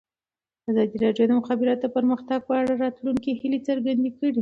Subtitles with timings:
[0.69, 4.39] ازادي راډیو د د مخابراتو پرمختګ په اړه د راتلونکي هیلې څرګندې کړې.